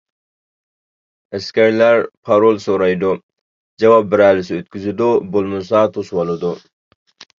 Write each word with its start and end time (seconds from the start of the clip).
ئەسكەرلەر 1.37 1.99
پارول 2.29 2.57
سورايدۇ، 2.65 3.11
جاۋاب 3.83 4.09
بېرەلىسە 4.15 4.57
ئۆتكۈزىدۇ، 4.61 5.11
بولمىسا 5.37 5.85
توسۇۋالىدۇ. 5.99 6.55